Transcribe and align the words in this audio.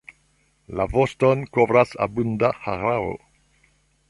La 0.79 0.87
voston 0.93 1.43
kovras 1.59 1.93
abunda 2.07 2.51
hararo. 2.65 3.15